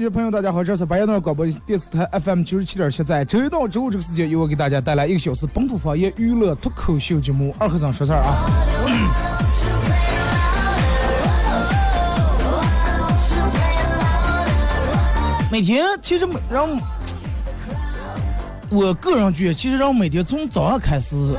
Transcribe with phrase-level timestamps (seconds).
[0.00, 8.48] 机器的朋友，大家好，这是白夜段广播电视台 FM 九十七点七，在周一到周五这个时间，由我给大家带来一个小时本土方言娱乐脱口秀节目《二和尚说事儿》啊。
[15.52, 16.66] 每天其实每让
[18.70, 21.36] 我个人觉得，其实让每天从早上开始，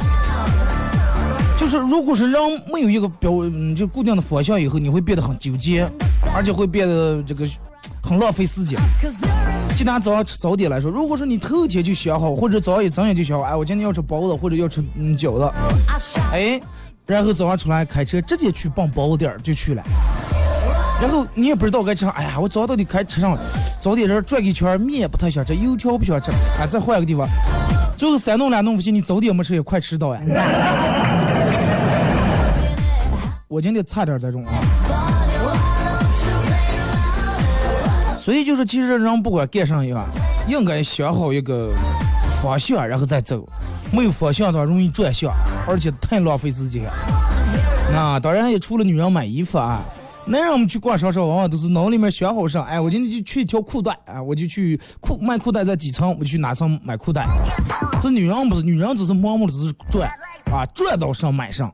[1.57, 3.31] 就是如果是让没有一个标
[3.75, 5.89] 就固定的方向以后，你会变得很纠结，
[6.35, 7.47] 而且会变得这个
[8.02, 8.80] 很浪费时间。
[9.75, 15.52] 就拿早上吃早点来说，如果说你头天就想好，或者早上一睁眼就想好，哎，我今天要吃包子或者要吃嗯饺子，
[16.31, 16.61] 哎，
[17.05, 19.81] 然后早上出来开车直接去逛包子店就去了。
[21.02, 23.35] 然后你也不知道该吃啥，哎呀，我早上到底该吃上。
[23.79, 27.28] 早点这儿转一圈，面不太想吃，油条不想吃，哎，再换一个地方。
[27.97, 30.22] 最后三弄两弄不行，你早点没吃也快迟到呀。
[33.47, 34.53] 我今天差点这种啊。
[38.31, 40.06] 所以就是，其实人不管干啥呀，
[40.47, 41.74] 应该想好一个
[42.42, 43.46] 方向，然后再走。
[43.92, 45.34] 没有方向的话，容易转向，
[45.68, 46.84] 而且太浪费时间。
[47.92, 49.81] 那当然也除了女人买衣服啊，
[50.24, 57.28] 男人们去逛商场往往都是脑里面想好上，哎，我今天就去一条裤带啊，我就去裤卖裤带在几层，我就去哪层买裤带。
[58.00, 60.09] 这女人不是，女人只是盲目的只是转
[60.50, 61.69] 啊，转到上买上。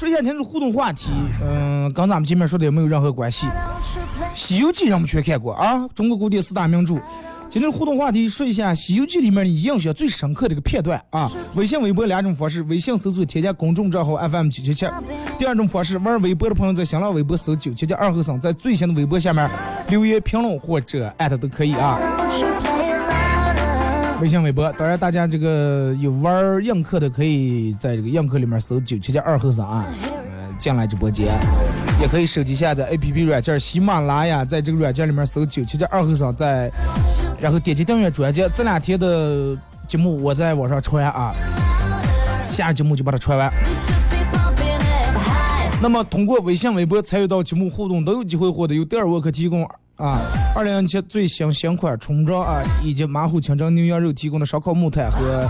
[0.00, 1.10] 说一下今天的互动话题，
[1.42, 3.46] 嗯、跟咱们前面说的也没有任何关系。
[4.34, 6.94] 《西游记》咱们全看过啊，中国古典四大名著。
[7.50, 11.30] 今天互动话题说一下《西游记》里面你印象最深刻的一个片段啊。
[11.54, 14.86] 微信、微博两种方式，微信搜索添加公众账号 FM 九七七。
[15.36, 19.46] 第二种方式，玩微博的朋友在新浪微博搜九七七二和尚，在最新的微博下面
[19.90, 21.98] 留言评论或者艾特都可以啊。
[24.20, 31.38] 微信、微博，当然大家这个有玩映客的，可以在这个映客里面搜九七七二和尚啊，呃，进来直播间，
[32.00, 36.70] 也可以手机下载 APP 软件喜马拉雅，在这个软件里面搜九七七二和尚，在
[37.40, 39.56] 然后点击订阅专辑，这两天的
[39.88, 41.32] 节目我在网上传啊，
[42.50, 43.50] 下个节目就把它传完。
[45.80, 49.66] 那么通过微信、微博参与到节目互动，都有机会获得由德尔沃克提供
[50.00, 50.18] 啊
[50.56, 55.46] 二零一七最新新款冲装啊，以及马虎清蒸牛羊肉提供的烧烤木炭和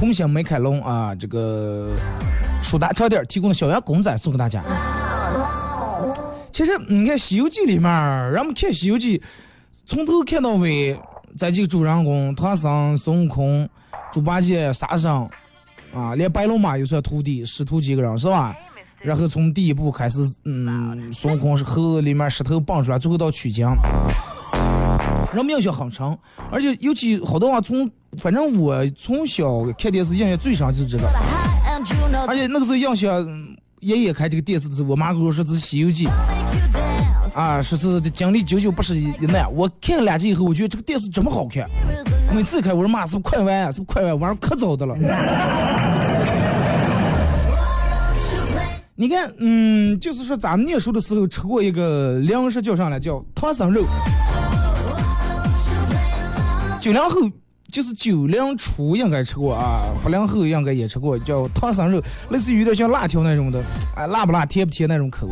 [0.00, 1.94] 红星美凯龙啊这个
[2.62, 4.62] 舒达超店提供的小羊公仔送给大家。
[6.50, 7.90] 其实你看《西游记》里面，
[8.30, 9.18] 人们看《西游记》，
[9.86, 10.98] 从头看到尾，
[11.36, 13.66] 在这个主人公唐僧、孙悟空、
[14.12, 15.26] 猪八戒、沙僧
[15.94, 18.54] 啊，连白龙马也算徒弟，师徒几个人是吧？
[19.04, 23.66] 然后从第一部开始，嗯，孙悟空是猴子里面石头蹦出来，最后到取经，
[25.32, 26.16] 人们印象很长，
[26.50, 31.04] 而且尤其好多话从，反正我从小看电视印象最深就是这个，
[32.28, 36.06] 而且那个时候印象，嗯爷爷开这个电视的时候，我妈跟我说这是《西游记》
[37.34, 39.52] 啊，说是经历九九八十一难。
[39.52, 41.68] 我看了两集以后，我觉得这个电视这么好看，
[42.32, 43.72] 每次看我说妈是不是快完啊？
[43.72, 44.20] 是不是快完？
[44.20, 44.94] 晚上可早的了。
[48.94, 53.00] 你看，嗯，就是说咱们念书的时候吃过一个粮食叫啥来？
[53.00, 53.86] 叫唐僧肉。
[56.78, 57.16] 九零后
[57.70, 63.62] 就是九零初应该吃过啊，八零后应该也吃过，叫唐僧肉，类似于有点像辣条那种的，
[63.96, 65.26] 哎，辣不辣、甜不甜那种口。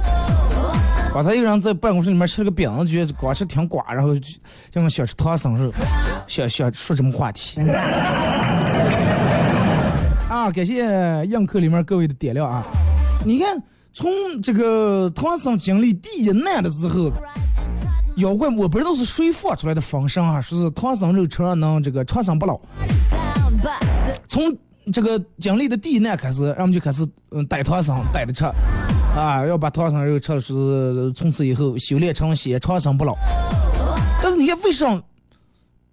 [1.13, 4.39] 刚才有人在办公室里面吃了个饼，觉得光吃挺寡，然后就
[4.71, 5.71] 就想吃唐僧肉，
[6.27, 7.61] 想想说什么话题。
[10.31, 10.83] 啊，感谢
[11.27, 12.65] 映客里面各位的点亮啊！
[13.25, 13.63] 你看
[13.93, 14.11] 从
[14.43, 17.13] 这个唐僧经历第一难的时候，
[18.17, 22.59] 妖怪我不知道是谁放出来的风声啊，说是唐僧肉吃了能这个长生不老。
[24.27, 24.57] 从
[24.93, 28.45] 这个经历的第一难开始，人们就开始嗯逮唐僧逮着吃，
[29.15, 33.15] 啊要把唐僧肉吃了是从此以后修炼成仙长生不老。
[34.23, 35.01] 但是你看为什么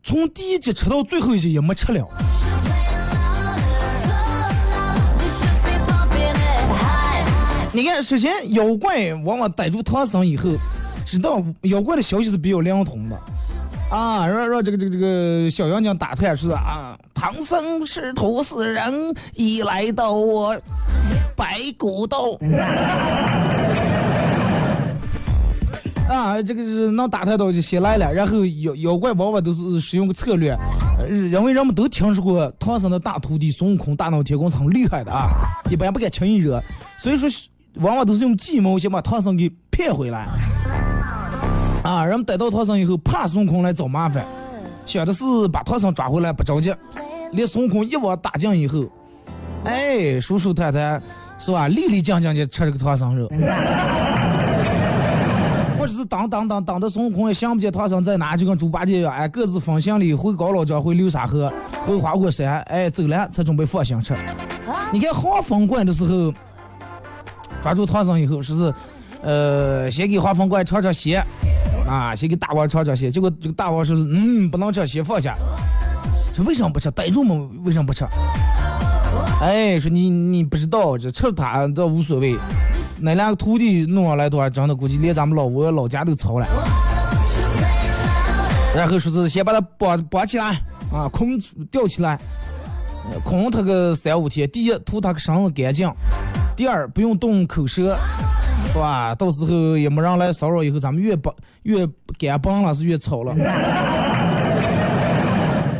[0.03, 2.07] 从第一集吃到最后一集也没吃了？
[7.73, 10.49] 你看，首先妖怪往往逮住唐僧以后，
[11.05, 13.15] 知道妖怪的消息是比较灵通的，
[13.91, 20.59] 啊，让让这个这个这个小妖精打探是啊，唐僧师徒四人已来到我
[21.35, 22.39] 白骨洞，
[26.09, 30.57] 啊，这个是能打探到就先来了，然后妖妖怪往往都是使用个策略，
[30.99, 35.29] 呃因为人们都听说过唐僧的大徒弟孙悟空、大闹天宫是很厉害的啊，
[35.69, 36.59] 一般不敢轻易惹，
[36.97, 37.29] 所以说
[37.79, 40.27] 往往都是用计谋先把唐僧给骗回来。
[41.83, 44.25] 啊，人们逮到唐僧以后，怕孙悟空来找麻烦，
[44.85, 46.73] 想的是把唐僧抓回来不着急。
[47.31, 48.85] 连孙悟空一网打尽以后，
[49.63, 51.01] 哎，舒舒坦坦
[51.37, 51.67] 是吧？
[51.67, 53.27] 利利降降的吃这个唐僧肉，
[55.77, 61.53] 或者是当当当当的孙悟空也想不见唐僧在哪，就跟猪八戒一样，哎，各自分行李回高老庄，回流沙河，
[61.85, 64.15] 回花果山，哎，走了才准备放心吃。
[64.91, 66.33] 你看黄风怪的时候。
[67.67, 68.73] 抓住唐僧以后，说是，
[69.21, 71.21] 呃，先给花风怪尝尝鲜，
[71.85, 73.11] 啊，先给大王尝尝鲜。
[73.11, 75.35] 结果这个大王说，嗯，不能吃，先放下。
[76.33, 76.89] 说为什么不吃？
[76.91, 77.35] 逮住嘛，
[77.65, 78.05] 为什么不吃？
[79.41, 82.37] 哎，说你你不知道，这吃它倒无所谓。
[83.01, 86.47] 那两个徒弟弄上来的话，真的估计连咱们老窝老家都操了。
[88.73, 91.37] 然后说是先把他绑绑起来，啊，空
[91.69, 92.17] 吊起来，
[93.25, 94.49] 空他个三五天。
[94.49, 95.91] 第一，图他个身子干净。
[96.57, 97.95] 第二，不用动口舌，
[98.73, 99.13] 是吧？
[99.13, 101.31] 到时候也没人来骚扰，以后咱们越不
[101.61, 101.87] 越
[102.17, 103.31] 干帮了，是越吵了。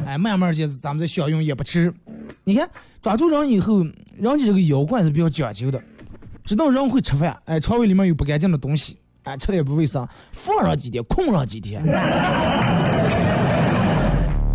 [0.05, 1.91] 哎，慢慢的，咱们再享用也不迟。
[2.43, 2.69] 你看，
[3.01, 3.79] 抓住人以后，
[4.15, 5.81] 人家这个妖怪是比较讲究的，
[6.43, 11.83] 知道人会吃饭，哎，肠胃里面有不干净的东西，哎，吃的也不卫生，放上几天，空上几天，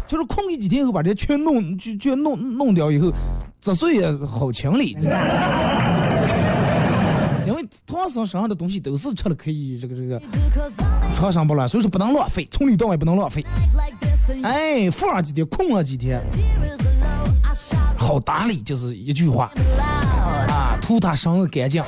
[0.07, 3.13] 就是空一几天以后，把这全弄就就弄弄掉以后，
[3.63, 4.99] 这岁也好清理。
[7.47, 10.21] 因为唐僧身上的东西都是吃了可以这个这个
[11.15, 13.45] 长生不老，所以说不能浪费，从里到外不能浪费。
[14.43, 16.21] 哎，放上几天，空上几天，
[17.97, 19.53] 好打理，就是一句话
[20.49, 21.81] 啊，图他身子干净。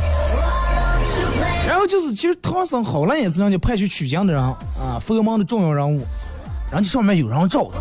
[1.67, 4.56] 然后就是，其实唐僧好了也是人家派去取经的人啊，
[5.00, 6.06] 佛门的重要人物，
[6.70, 7.79] 人家上面有人罩的。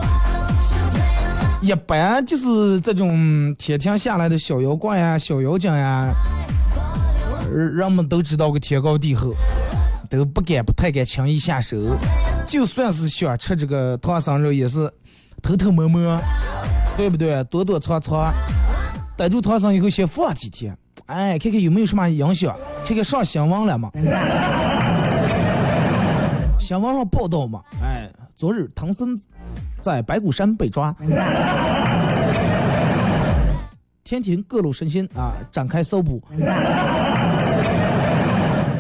[1.64, 6.14] 一般就是这种天庭下来的小妖怪呀、小妖精呀。
[7.50, 9.34] 人们都知道个天高地厚，
[10.10, 11.78] 都不敢不太敢轻易下手。
[12.46, 14.92] 就算是想吃这个唐僧肉，也是
[15.42, 16.20] 偷偷摸摸，
[16.98, 17.42] 对不对？
[17.46, 18.34] 躲躲藏藏，
[19.16, 22.54] 逮住唐僧以后先放几天，哎，看看有没有什么影响，
[22.86, 23.90] 看看上新闻了嘛？
[26.60, 27.62] 新闻上报道嘛？
[27.82, 29.18] 哎，昨日唐僧
[29.82, 30.96] 在白骨山被抓。
[34.04, 36.22] 天庭各路神仙啊，展开搜捕。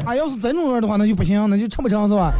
[0.05, 2.33] 啊，要是这种样的话，那就不行，那就成不成是吧？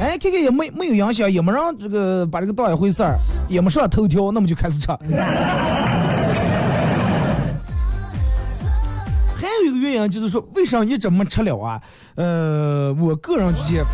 [0.00, 4.86] 哎，看看也没没有影响，也没让这个把这个当一回事儿，也没上头条，那么就开始吃。
[9.34, 11.82] 还有一个原因就是说，为啥一直没吃了啊？
[12.14, 13.86] 呃，我个人觉得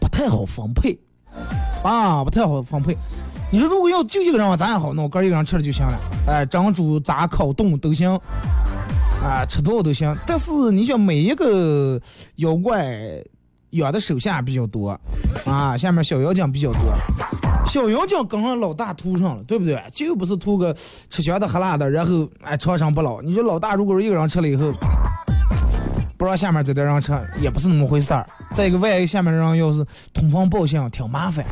[0.00, 0.98] 不太好分配，
[1.82, 2.96] 啊，不太好分配。
[3.50, 5.98] 你说如果要就一个人，咱也好弄，哥一个人吃了就行了。
[6.26, 8.10] 哎，蒸煮炸烤冻都行，
[9.22, 10.16] 啊，吃多少都行。
[10.26, 12.00] 但是你想每一个
[12.36, 12.92] 妖怪
[13.70, 14.98] 养的手下比较多，
[15.44, 16.80] 啊，下面小妖精比较多，
[17.66, 19.80] 小妖精跟上老大图上了，对不对？
[19.92, 20.74] 就不是图个
[21.08, 23.22] 吃香的喝辣的，然后哎长生不老。
[23.22, 24.72] 你说老大如果是一个人吃了以后。
[26.18, 28.26] 不让下面这点人吃，也不是那么回事儿。
[28.52, 31.44] 再一个，万一下面的人要是通风报信，挺麻烦。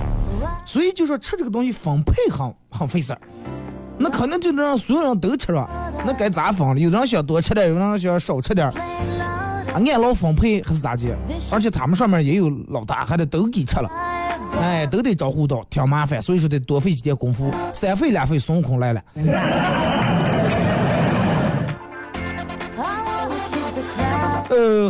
[0.65, 3.21] 所以就说吃这个东西分配很很费事儿。
[3.97, 5.69] 那可能就能让所有人都吃了，
[6.05, 6.79] 那该咋分了？
[6.79, 8.73] 有人想多吃点，有人想少吃点，
[9.73, 11.17] 按老分配还是咋的？
[11.53, 13.89] 而且他们上面也有老大，还得都给吃了，
[14.61, 16.21] 哎，都得招呼到，挺麻烦。
[16.21, 19.01] 所以说得多费几天功夫，三费两费，孙悟空来了。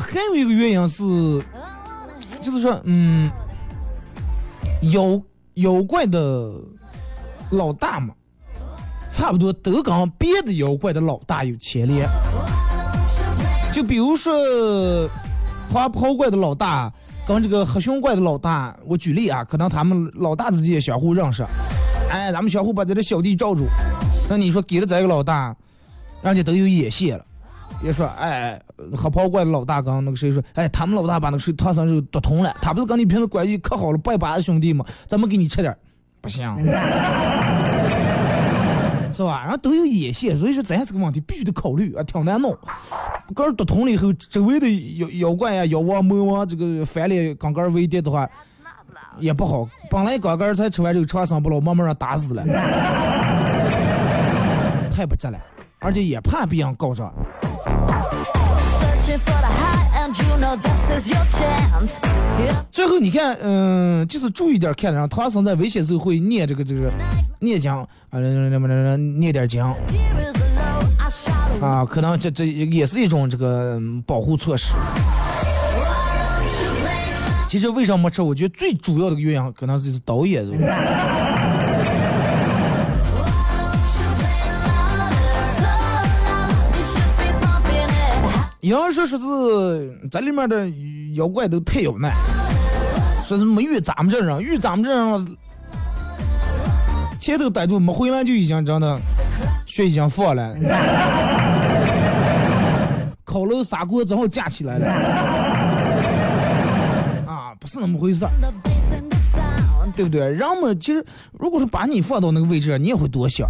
[0.01, 1.03] 还有一个原因是，
[2.41, 3.31] 就是说，嗯，
[4.93, 5.21] 妖
[5.55, 6.53] 妖怪的
[7.51, 8.15] 老大嘛，
[9.11, 12.09] 差不多都跟别的妖怪的老大有牵连。
[13.73, 14.33] 就比如说
[15.73, 16.93] 花炮怪的老大
[17.27, 21.45] 跟这个黑熊怪的老大，我举例啊，可能他们老大之间相互认识，
[22.11, 23.65] 哎，咱们相互把这个小弟罩住。
[24.29, 25.55] 那你说给了咱一个老大，
[26.23, 27.25] 人家都有眼线了，
[27.83, 28.61] 也说哎，
[28.97, 34.85] 黑袍怪老大跟那个谁说，哎，他们老大把那个谁唐僧肉夺通了，他不是跟你平时关系可好了，拜把子兄弟吗？
[35.07, 35.77] 咱们给你吃点，
[36.21, 36.49] 不行。
[39.13, 39.43] 是吧？
[39.43, 42.57] 然后都有眼线，所以说咱这个问题，必须得考虑啊，挺难弄。
[43.35, 48.29] 个儿夺通了以后，周围的妖妖怪呀、妖王、魔王，这个翻脸杠杆围敌的话，
[49.21, 49.69] 也不好。
[49.89, 52.45] 本来杠杆才吃完这个长生不老，慢慢让打死了，
[54.91, 55.39] 太不值了，
[55.79, 57.13] 而且也怕别人告状。
[62.71, 66.91] 最后你看，嗯、就是注意点看的，让唐僧在危险时候会念这个这个
[67.41, 67.87] 念经啊，
[68.19, 69.63] 念点经.
[71.61, 74.75] 啊，可能这这也是一种这个嗯保护措施。
[77.49, 78.21] 其实为什么没吃？
[78.21, 80.45] 我觉得最主要的一个原因可能就是导演。
[88.65, 90.67] 有人说说是这里面的
[91.17, 92.11] 妖怪都太有难，
[93.23, 95.23] 说是没遇咱们这人，遇咱们这人了，
[97.21, 98.99] 前头逮住没回来就已经真的
[99.67, 100.57] 血已经放了，
[103.23, 104.87] 烤肉砂锅正好架起来了，
[107.29, 108.27] 啊，不是那么回事。
[109.95, 110.23] 对不对？
[110.23, 111.05] 人们其实，
[111.39, 113.47] 如果是把你放到那个位置，你也会多想。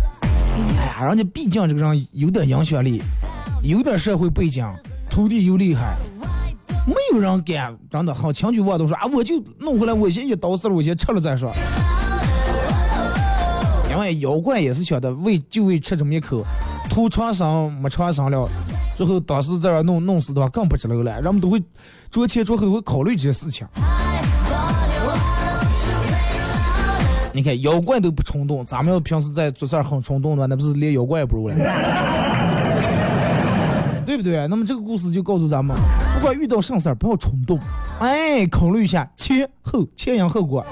[0.77, 3.01] 哎呀，人家毕竟这个人有点影响力，
[3.63, 4.67] 有点社会背景，
[5.15, 5.97] 徒弟又厉害，
[6.85, 11.53] 没有人敢真的好强举我都说啊，我就弄回来，我先一刀死了，我先吃了再说。
[13.93, 16.45] 因为妖怪也是晓得为就为吃这么一口，
[16.91, 18.49] 图长生没长生了，
[18.97, 21.63] 最后当时在这儿弄弄死的话更不值了了，人们都会
[22.11, 23.65] 着前着后会考虑这些事情。
[27.33, 31.55] 你看妖怪都不冲动，咱们要平时在做事很冲动的话，那不是连妖怪也不如了，
[34.05, 34.47] 对不对？
[34.49, 35.77] 那么这个故事就告诉咱们，
[36.15, 37.59] 不管遇到什么事儿，不要冲动，
[37.99, 40.65] 哎，考虑一下前后前因后果。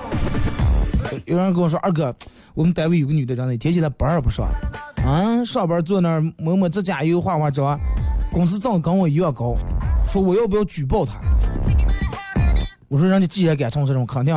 [1.24, 2.14] 有人跟我说，二哥，
[2.54, 4.46] 我们单位有个女的，真的，天天在班儿不上，
[5.04, 7.78] 啊，上班坐那儿抹抹指甲油、化化妆，
[8.32, 9.56] 工资挣跟我一样高，
[10.08, 11.20] 说我要不要举报她？
[12.88, 14.34] 我说人家既然敢冲这种，肯定。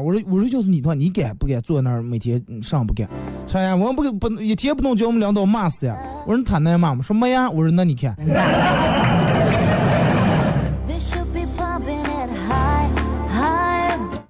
[0.00, 3.08] 我说我说就是你的话，你敢不敢坐那儿每天嗯上不敢？
[3.46, 5.96] 说呀，我们不不一天不能叫我们领导骂死呀。
[6.26, 7.02] 我说他能骂吗？
[7.02, 7.48] 说没呀。
[7.50, 8.16] 我说那你看.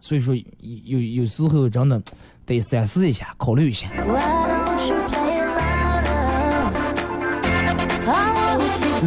[0.01, 2.03] 所以说有有有时候真的
[2.45, 3.89] 得三思一下，考虑一下。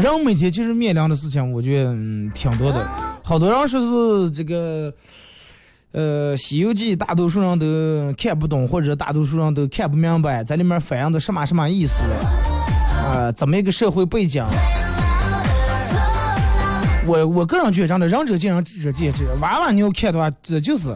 [0.01, 2.87] 人每天其实面临的事情，我觉得嗯挺多的。
[3.21, 4.93] 好多人说是这个，
[5.93, 7.65] 呃，《西游记》大多数人都
[8.17, 12.01] 看不懂，或者大多数人都看不明白，在里面反映的什么什么意思，
[12.97, 14.43] 啊、怎么一个社会背景。
[17.05, 19.25] 我我个人觉得，真的仁者见仁，智者见智。
[19.39, 20.95] 娃娃你要看的话，这就是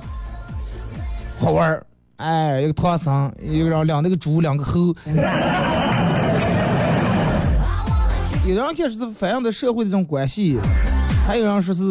[1.39, 1.85] 好玩儿。
[2.15, 4.95] 哎，一个唐僧，一个人两那个猪，两个猴。
[8.47, 10.57] 有的人看是反映的社会的这种关系，
[11.27, 11.83] 还有人说是、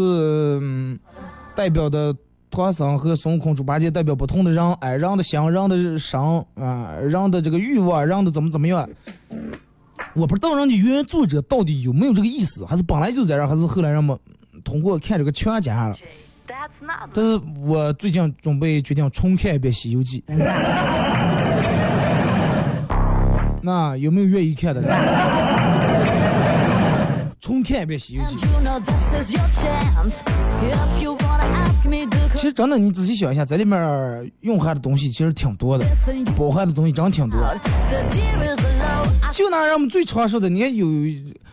[0.60, 0.98] 嗯、
[1.54, 2.12] 代表的
[2.50, 6.20] 唐僧和孙悟空、猪八戒代表不同的人，哎，人的心、人的身
[6.54, 8.88] 啊，人的这个欲望，人的怎么怎么样。
[10.14, 14.18] 我不知道人家原作者到底有没有这个意思，还是本来就在这，还是后来人们
[14.64, 15.96] 通过看这个全加了。
[17.12, 20.24] 但是我最近准备决定重看一遍《西游记》，
[23.60, 24.88] 那有没有愿意看的呢？
[27.40, 28.36] 重看一遍《西游记》。
[32.38, 35.86] 其实真的，你仔细想一下，在里面蕴含的东西其实挺多的，
[36.36, 37.40] 包含的东西真挺多。
[39.32, 40.86] 就拿人们最常说的，你看有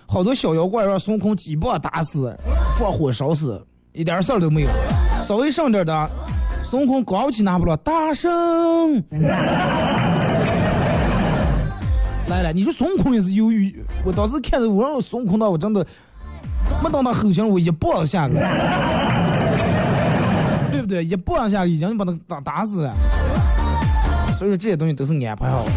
[0.05, 2.37] 好多小妖怪让孙悟空几棒打死，
[2.77, 4.69] 放火烧死，一点事儿都没有。
[5.23, 6.09] 稍微上点的，
[6.63, 9.01] 孙悟空光起拿不了，大圣。
[12.29, 15.85] 来了，你说孙悟空也是犹豫，我当时看着我让孙悟空的，我真的
[16.83, 18.35] 没等他后劲儿，我一棒子下去，
[20.74, 21.06] 对不对？
[21.06, 22.94] 一棒下已经把他打打死了。
[24.38, 25.72] 所以说这些东西都是安排好的。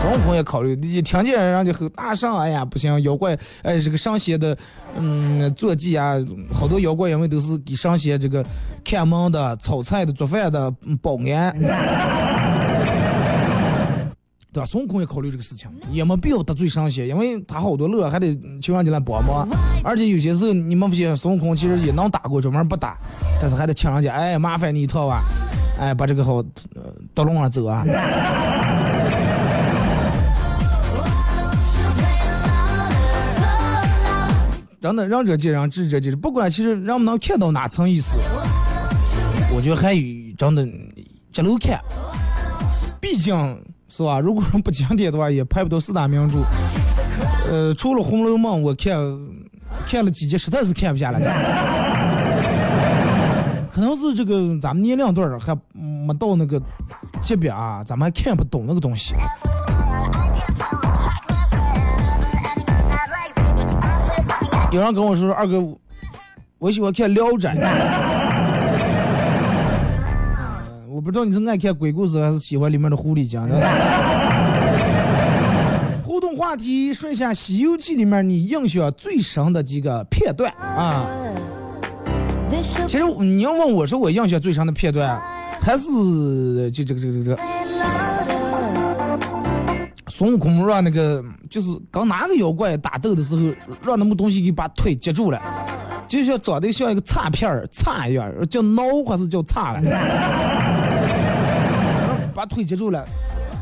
[0.00, 4.56] 孙悟空也考虑，一听见人家吼大圣，哎呀不行，妖怪，哎这个上仙的，
[4.96, 6.14] 嗯，坐骑啊，
[6.54, 8.44] 好多妖怪因为都是给上仙这个
[8.84, 10.70] 看门的、炒菜的、做饭的、
[11.02, 11.52] 保安。
[14.52, 14.66] 对吧？
[14.66, 19.48] 孙悟空也考虑这个事情，也没必要得罪神仙，因为他好多乐还得求人家来帮忙，
[19.82, 22.98] 而且有些时候你们发现孙悟空其实也能打过，专门不打，
[23.40, 25.22] 但是还得请人家，哎，麻烦你一趟吧，
[25.80, 26.34] 哎，把这个好，
[26.74, 27.84] 呃，到路上走啊。
[34.82, 36.16] 真的，仁者见仁，智者见智。
[36.16, 38.18] 不管其实人们能看到哪层意思，
[39.54, 40.02] 我觉得还有
[40.36, 40.68] 真的
[41.32, 41.80] 这楼看。
[43.00, 43.32] 毕竟
[43.94, 44.18] 是吧？
[44.18, 46.38] 如果说不经典的话，也拍不到四大名著。
[47.50, 48.96] 呃，除了《红楼梦》，我看
[49.86, 51.20] 看了几集，实在是看不下来。
[53.70, 56.58] 可能是这个咱们年龄段儿还没到那个
[57.20, 59.14] 级别啊，咱们还看不懂那个东西。
[64.70, 65.62] 有人跟我说：“二哥，
[66.58, 67.54] 我喜欢看《聊斋》。”
[71.02, 73.40] 不知道你是爱看鬼故事还是喜欢里面的狐狸精。
[76.04, 81.08] 互动话题：说一下《西游记》里面你印象最深的几个片段啊。
[82.86, 85.20] 其实你要问我说我印象最深的片段，
[85.60, 87.38] 还是就这个这个这个
[90.08, 93.42] 孙悟空让那个就是刚哪个妖怪打斗的时候，
[93.84, 95.40] 让那么东西给把腿接住了，
[96.06, 99.80] 就像长得像一个叉片儿叉一样，叫孬还是叫叉了？
[102.42, 103.06] 把腿接住了。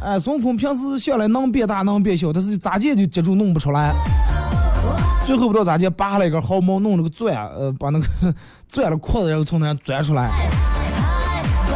[0.02, 3.92] 哎，孙悟空平时下来能变大能变小，但是咋接就接住弄不出来。
[5.26, 8.06] 最后不知道咋接，拔了一根毫毛，弄了个钻，呃，把那个
[8.66, 10.30] 钻了裤子，然后从那钻出来。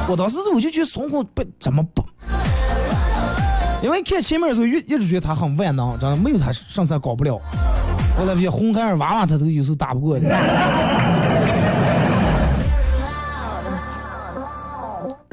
[0.08, 2.02] 我当时我就觉得孙悟空不怎么不。
[3.82, 7.38] 因为看前面的时候，一一直觉得他很万能，真的没有他上菜搞不了。
[8.18, 10.18] 我那些红孩儿娃娃，他都有时候打不过。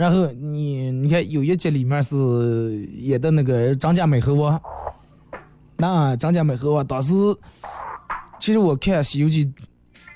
[0.02, 4.60] 然后你你看有一集里面是演的那个张家美猴王，
[5.78, 7.14] 那张家美猴王当时，
[8.40, 9.46] 其实我看《西游记》，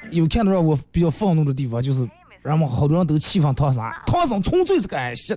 [0.10, 2.00] 有看到让我比较愤怒的地方，就是
[2.42, 5.36] 人们好多人都气愤唐僧，唐僧纯粹是个矮戏。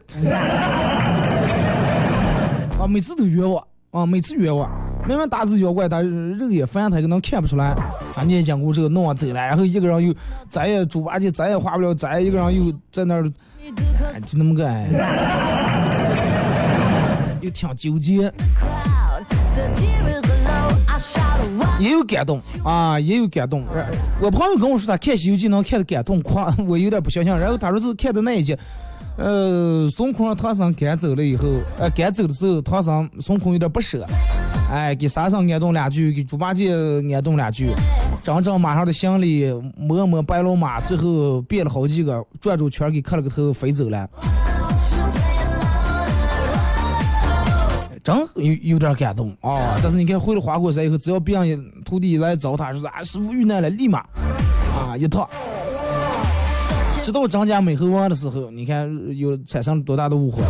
[2.81, 4.71] 啊，每次都冤枉啊，每次冤枉。
[5.07, 7.77] 明明打死妖怪，他肉也翻，他可能看不出来。
[8.15, 10.15] 他念经过这个弄完走了，然后一个人又
[10.49, 13.31] 再也猪八戒再也化不了再一个人又在那儿，
[14.27, 14.89] 就那么个哎，
[17.41, 18.33] 又挺纠结，
[21.79, 23.65] 也有感动啊，也有感动。
[24.21, 27.33] 我朋友跟我说他看《西游记》能看的感动狂， 我有点不相信。
[27.39, 28.57] 然后他说是看的那一集。
[29.19, 34.07] 呃，孙悟空让唐僧赶走了以后，呃，赶走的时候，唐僧孙悟空有点不舍，
[34.71, 37.73] 哎，给沙僧安顿两句，给猪八戒安顿两句，
[38.23, 44.09] 整整马上的行李，摸摸白龙马，最后变了好几个，转转圈给磕了个头，飞走了，
[48.05, 49.77] 真有有点感动啊！
[49.83, 55.29] 但是你看回了花果山以后，只要别人徒弟来找他，说啊师傅遇难了，立马啊一套。
[57.09, 60.43] 直到张家美猴王的时候，你看有产生多大的误会？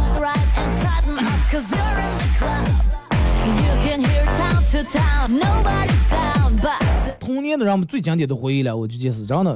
[7.20, 9.54] 童年的人们最经典的回忆了，我就觉是真的。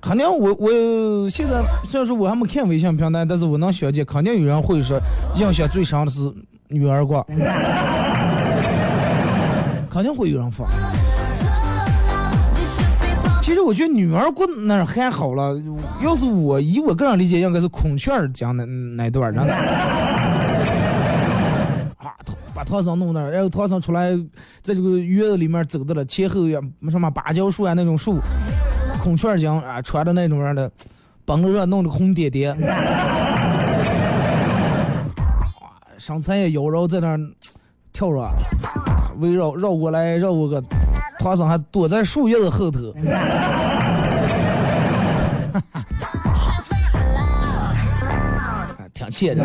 [0.00, 5.00] 肯定我我现在虽然说我还没看微信平台，但是我能想见，肯定有人会说
[5.34, 6.32] 印象最深的是
[6.68, 7.26] 女儿国，
[9.90, 10.64] 肯定会有人发。
[13.52, 15.54] 其实我觉得女儿国那儿还好了，
[16.00, 19.38] 要是我以我个人理解，应该是孔雀儿讲的那段儿，
[21.98, 22.16] 啊，
[22.56, 24.16] 把唐僧弄那儿，然后唐僧出来，
[24.62, 26.58] 在这个院子里面走的了，前后也
[26.90, 28.18] 什么芭蕉树啊那种树，
[29.02, 30.72] 孔雀讲啊穿的那种样的，
[31.26, 32.56] 绷热弄的红点点，
[35.98, 37.20] 身材也妖娆，在那儿
[37.92, 38.30] 跳着，
[39.20, 40.64] 围绕绕过来绕过个。
[41.18, 42.92] 唐僧还躲在树叶子后头，
[48.92, 49.44] 挺气的。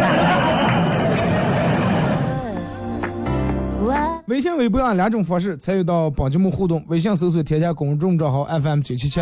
[4.25, 9.21] 微信、微博啊两种方式参与到帮节目互动：微信搜索添加公众账号 FM 九七七；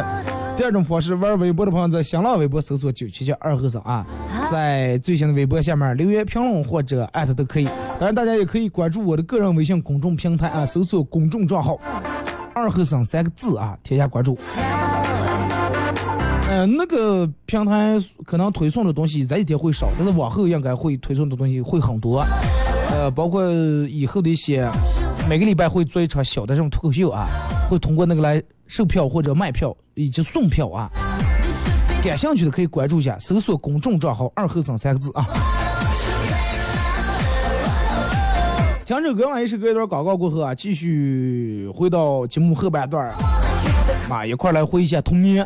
[0.58, 4.04] 第二种方式，玩微博的朋友在新浪微博搜索九七七二和尚啊，
[4.50, 7.66] 在最新的微博下面留言评论或者艾特都可以。
[8.00, 11.80] 当然，大家也可以关注我的个人微信公众平台啊，搜索公众账号。
[12.56, 14.38] 二和尚三个字啊，添加关注。
[16.50, 22.26] 呃，那个平台可能推送的东西这一天会少，但是往后应该会推送的东西会很多。
[22.92, 23.44] 呃，包括
[23.90, 24.70] 以后的一些，
[25.28, 27.28] 每个礼拜会做一场小的这种脱口秀啊，
[27.70, 30.90] 会通过那个来售票或者卖票以及送票啊。
[32.02, 35.28] 感兴趣的可以关注一下，搜索公众账号“二和尚”三个字啊。
[38.86, 43.12] 听首歌，完一是隔一段广告过后啊，继续回到节目后半段，
[44.08, 45.44] 啊一块来回忆一下童年，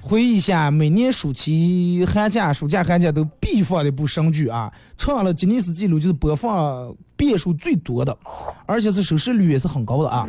[0.00, 8.16] 回忆一下每年暑期、寒假、暑假、寒假都必放的一部神剧啊，唱了吉尼斯纪录，就是播放遍数最多的，
[8.66, 10.28] 而且是收视率也是很高的啊。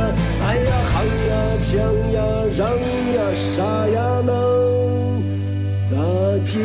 [1.71, 1.79] 想
[2.11, 2.21] 呀，
[2.57, 5.23] 让呀，啥呀能
[5.89, 5.95] 咋
[6.43, 6.59] 解？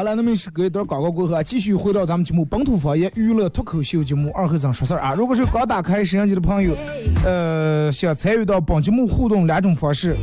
[0.00, 5.12] 好了，那么是隔一段广告过后啊，继续回到咱们节目本土方言娱乐脱口秀节目二和尚说事儿啊。
[5.12, 6.74] 如果是刚打开摄像机的朋友，
[7.22, 10.16] 呃，想参与到本节目互动两种方式：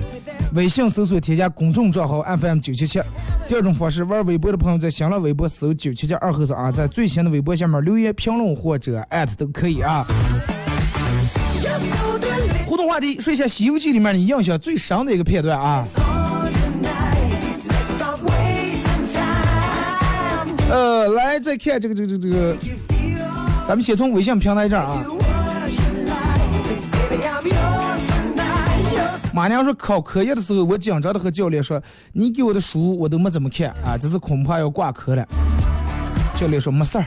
[0.55, 3.01] 微信搜索添加公众账号 FM 九七七；
[3.47, 10.03] 第二种方式，玩微博的朋友在新浪微博搜九七七二和尚啊，在最新的微博下面留言评论或者艾特都可以啊。
[12.65, 15.87] 互动话题：说一下《西游记》里面你印象最深的一个片段啊。
[20.69, 22.58] 呃，来再看这个这个这个这个，
[23.65, 25.03] 咱们先从微信平台这儿啊。
[29.34, 35.25] 马娘说考科研的时候，我紧张的和教练说：“你给我的书我都没怎么看啊，这次恐怕要挂科了。”
[36.36, 37.06] 教练说：“没事儿，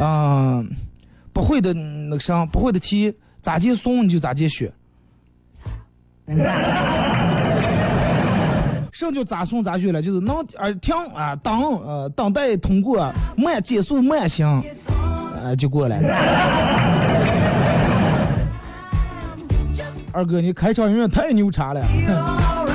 [0.00, 0.66] 嗯，
[1.32, 4.72] 不会的那个啥，不会的题咋接送你就咋接学。”
[8.96, 10.00] 什么叫咋送咋学了？
[10.00, 14.62] 就是能啊停啊等呃等待通过慢减速慢行，
[15.42, 16.08] 呃就过来了。
[20.12, 21.84] 二哥，你开场音乐太牛叉了，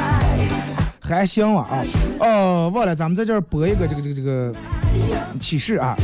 [1.01, 1.81] 还行啊啊
[2.19, 4.53] 哦，忘了咱们在这儿播一个这个这个这个
[5.39, 5.97] 启示啊，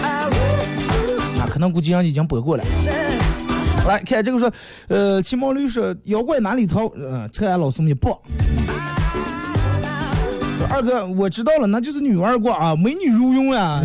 [0.00, 0.32] 啊
[1.50, 2.64] 可能估计上已经播过了。
[3.86, 4.52] 来看这个说，
[4.88, 6.86] 呃，骑毛驴说妖怪哪里逃？
[6.88, 8.08] 呃，扯俺老孙也不。
[10.70, 13.82] 二哥，我知道了，那就是女二瓜啊，美女如云呀。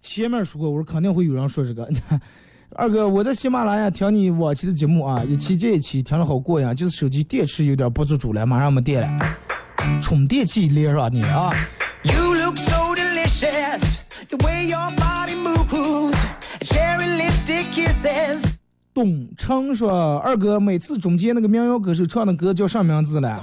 [0.00, 1.88] 前面说过，我说肯定会有人说这个。
[2.74, 9.36] 二哥，我在喜马拉雅听你往期的节目啊，一期接一期，听了好过瘾，就是手机电池有点不足主了，马上没电了，
[10.02, 11.50] 充电器连上你啊。
[12.02, 13.96] You look so delicious,
[14.28, 16.15] the way your body moves.
[18.94, 23.42] 董成说：“二哥，每次中间那个民谣歌手唱的歌叫啥名字了？”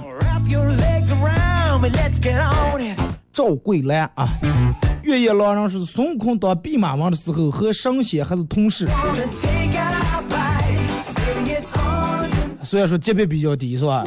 [3.32, 4.28] 赵桂兰啊。
[5.02, 8.88] 月夜狼人是：“孙悟空当弼马温的时候和神仙还是同事，
[12.62, 14.02] 虽然说级别比较低，是吧？”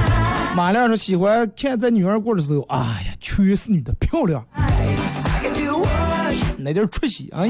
[0.56, 4.44] 马亮说：“喜欢看在女儿过的时候，哎呀，全是女的，漂亮。”
[6.62, 7.44] 那点出息啊！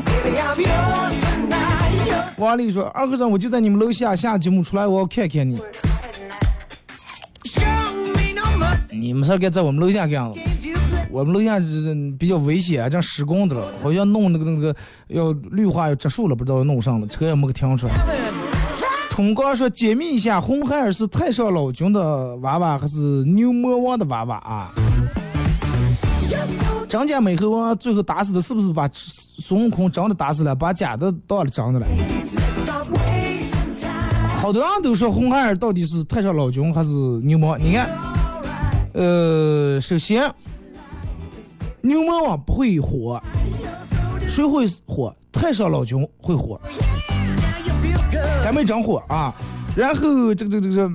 [2.37, 5.61] 王丽说：“二和尚，我就在你们楼下，下节目出来，我要看看你。
[8.91, 10.35] 你们是该在我们楼下干了？
[11.11, 11.67] 我们楼下这
[12.19, 14.75] 比较危险，正施工的了，好像弄那个那个
[15.09, 17.93] 要绿化要植树了，不知道弄上了，车也没给停出来。”
[19.11, 24.73] 冲哥说：“解密一下，红孩儿是太上老君的娃娃，还是牛魔王的娃娃啊？”
[26.91, 31.87] 张家美猴王最后打死的是不是把孙悟空真的打死了，把假的当了真的了？
[34.41, 36.91] 好多人都说红孩儿到底是太上老君还是
[37.23, 37.57] 牛魔？
[37.57, 37.89] 你看，
[38.95, 40.29] 呃，首先
[41.81, 43.23] 牛魔王不会火，
[44.27, 45.15] 谁会火？
[45.31, 46.61] 太上老君会火，
[48.43, 49.33] 还没整火啊。
[49.77, 50.91] 然后这个这个这个，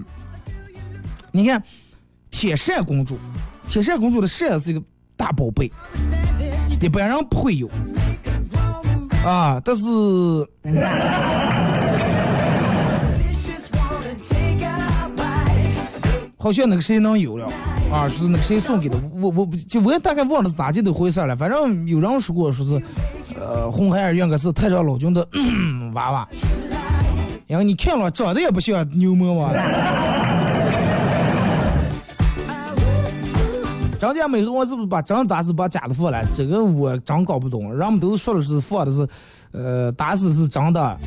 [1.31, 1.63] 你看
[2.29, 3.17] 铁扇公主，
[3.65, 4.83] 铁扇公主的扇是一个。
[5.17, 5.71] 大宝贝，
[6.81, 7.69] 一般人不会有
[9.25, 9.83] 啊，但是
[16.37, 17.47] 好像那个谁能有了
[17.91, 22.81] 啊，说是那个谁送给的，我我就我也大概忘了是咋的回事了，反正有人说过说是，
[23.39, 25.27] 呃，红孩儿应该是太上老君的
[25.95, 26.27] 娃娃，
[27.47, 29.51] 因为你看了长得也不像牛魔王。
[33.99, 36.23] 张家美我是不是把真打死把假的放了？
[36.33, 37.75] 这个我真搞不懂。
[37.75, 39.07] 人们都是说的是放的是，
[39.51, 40.97] 呃，打死是真的，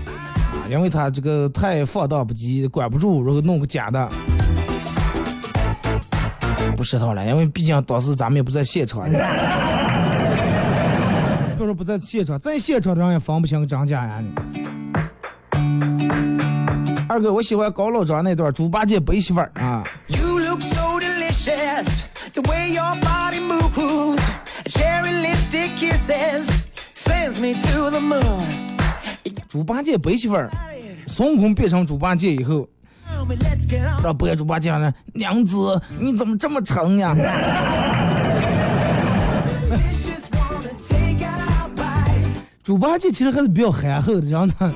[0.70, 4.08] 因为他这个太放荡不羁，管不住，然后弄个假的。
[6.76, 9.04] 不知道了，因为毕竟当时咱们也不在现场。
[9.10, 9.18] 别
[11.66, 14.24] 说不在现场，在现场的人也分不清真假呀。
[17.08, 19.82] 二哥，我喜欢高老张那段猪八戒背媳妇儿啊。
[20.06, 22.02] You look so delicious,
[29.48, 30.50] 猪八戒背媳妇儿，
[31.06, 32.68] 孙悟空变成猪八戒以后。
[34.02, 34.92] 让白猪八戒呢？
[35.14, 37.16] 娘子，你怎么这么沉呀？
[42.62, 44.72] 猪八戒其实还是比较憨厚的，真的。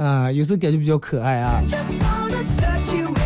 [0.00, 1.60] 啊，有时候感觉比较可爱啊。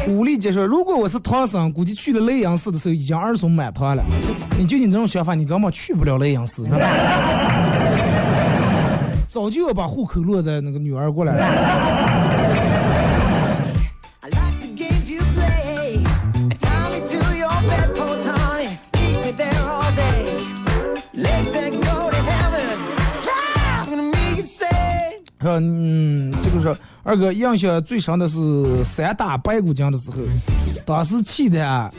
[0.08, 4.02] 武力解说，如果我是唐僧，估计去了雷阳寺的时候已经儿孙满堂了。
[4.58, 6.66] 你就你这种想法，你根本去不了雷阳寺，
[9.28, 11.42] 早就要把户口落在那个女儿过来了。
[25.44, 26.32] 嗯，
[27.02, 30.18] 二哥印象最深的是三打白骨精的时候，
[30.84, 31.92] 当时气的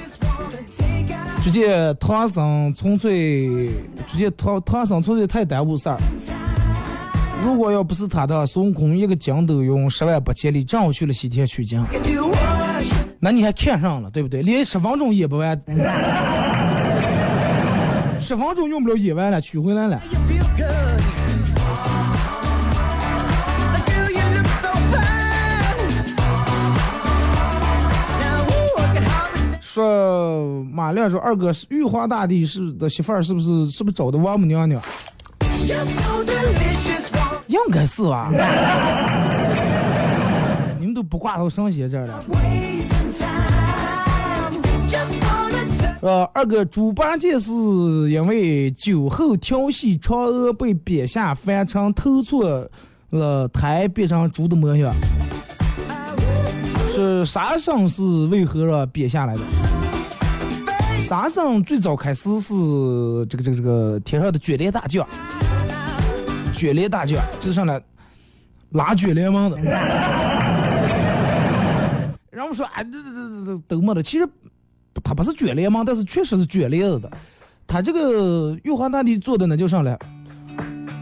[1.42, 3.70] 直接唐僧纯粹，
[4.08, 5.98] 直接唐唐僧纯粹太耽误事儿。
[7.44, 11.86] 如果要不是他的孙悟空一个筋斗云十万八千里，正好去了西天取经，
[13.20, 14.42] 那你还看上了，对不对？
[14.42, 15.62] 连十分钟也不完，
[18.18, 20.02] 十分钟用不了演完了，取回来了。
[29.74, 34.80] 说马亮说二哥是玉皇大帝是的媳妇儿，是不是是不是找的王母娘娘？
[37.48, 38.30] 应该是吧？
[40.80, 42.24] 你们都不挂到神仙这儿了。
[46.02, 47.52] 呃，二哥，猪八戒是
[48.12, 52.70] 因为酒后调戏嫦娥被贬下凡尘，投错
[53.10, 54.94] 了胎，变成猪的模样。
[57.26, 59.42] 沙僧是为何让贬下来的？
[61.02, 62.54] 沙僧最早开始是
[63.30, 65.06] 这个这个这个天上的卷帘大将，
[66.54, 67.82] 卷帘大将就是上来
[68.70, 69.58] 拉卷帘门的。
[72.32, 74.28] 然后说啊，这这这这都没的，其实
[75.04, 77.12] 他不是卷帘门，但是确实是卷帘子的。
[77.68, 80.00] 他这个玉皇大帝做的呢，就上来，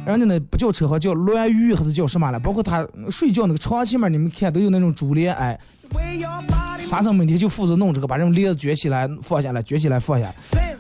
[0.04, 2.40] 人家那不叫车，叫銮舆还是叫什么了？
[2.40, 5.60] 包括他睡觉那个床前面，你们看都有那种珠帘，哎
[5.90, 10.34] ，the way your body 沙僧每天就负责弄这个，把这种帘子卷起来放下来，卷起来放下。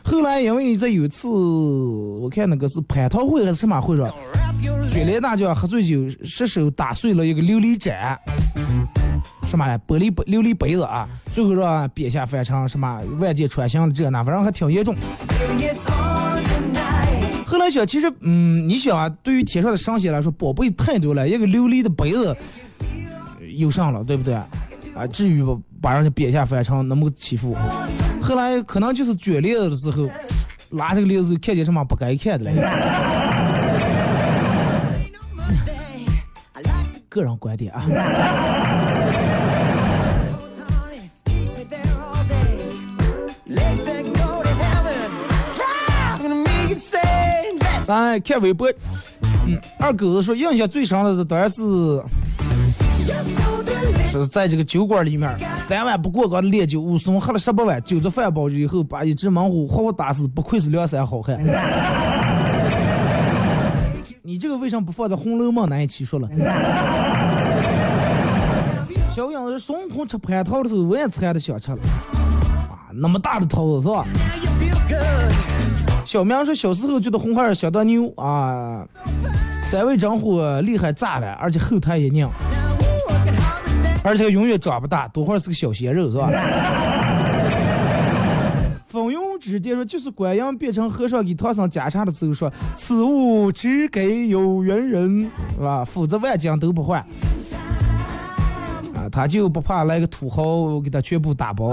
[0.03, 4.09] 后来因为这有一次，我看那个是蟠桃会还是什么会上，
[4.89, 8.19] 卷帘大将喝醉酒失手打碎了一个琉璃盏，
[9.45, 9.79] 什么嘞？
[9.87, 14.95] 玻璃杯琉璃杯子啊，最后让贬下凡尘，什么万箭穿心了这那，反正还挺严重。
[17.61, 22.35] 来想，其实，嗯，你想啊，对于天上的神仙来说，宝贝太多了，一个琉璃的杯子
[23.55, 24.33] 有上了，对不对？
[24.33, 24.47] 啊，
[25.11, 27.55] 至于不把人家贬下凡尘那么个欺负。
[28.21, 30.09] 后来可能就是卷帘子的时候，
[30.71, 32.61] 拉这个帘子看见什么不该看的了。
[37.07, 37.85] 个人观点啊。
[47.91, 48.71] 咱看微博，
[49.45, 52.01] 嗯，二狗子说印象最深的当然是
[54.09, 61.37] 是在这个酒馆里面，三碗不过岗的烈酒，武松喝了十八碗，酒足饭饱以后，把一只猛虎活活打死，不愧是梁山好汉。
[64.23, 66.29] 你这个为什么不放在《红楼梦》那一期说了？
[69.11, 71.77] 小影子孙悟空吃蟠桃的时候，我也馋的想吃了。
[72.69, 74.05] 啊，那么大的桃子是吧？
[76.11, 78.85] 小明说小时候觉得红孩儿相当牛啊，
[79.71, 82.27] 单位长火厉害炸了，而且后台也硬，
[84.03, 86.29] 而且永远长不大，多会儿是个小鲜肉是吧？
[88.89, 95.85] 风云之巅说，就是观音变成和尚给唐僧加茶的时候说：“此物只给有缘人，是吧？
[95.85, 96.99] 否则万金都不换。”
[98.93, 101.69] 啊，他就不怕来个土豪给他全部打包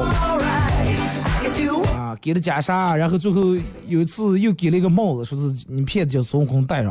[2.09, 3.55] 啊，给了袈裟，然后最后
[3.87, 6.91] 有一次又给了一个帽子，说是你骗子叫孙悟空戴上，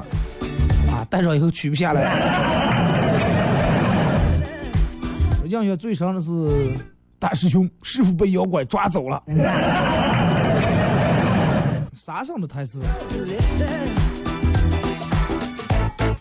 [0.91, 2.03] 啊，戴上以后取不下来。
[5.45, 6.71] 印象最深的是
[7.17, 9.23] 大师兄师傅被妖怪抓走了，
[11.95, 12.83] 啥上的台词？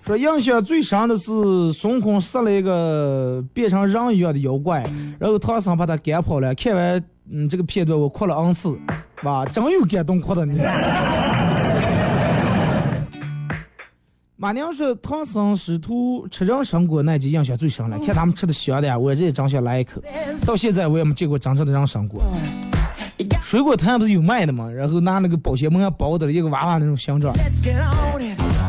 [0.07, 4.89] 说印象最深的是孙悟空杀了一个变成人一样的妖怪，
[5.19, 6.55] 然后唐僧把他赶跑了。
[6.55, 8.79] 看完嗯这个片段，我哭了 n 次，
[9.25, 10.61] 哇，真有感动哭的你。
[14.37, 20.01] 马娘说唐僧师徒吃人参果那集印象最深了，看他们吃的香的呀，我这也真想来一口。
[20.47, 22.23] 到现在我也没见过真正的人参果。
[23.43, 24.71] 水果摊不是有卖的吗？
[24.71, 27.35] 然后拿那个保鲜膜包的一个娃娃那种形状，